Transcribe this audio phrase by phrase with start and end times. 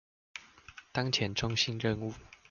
[0.91, 2.15] 當前中心任務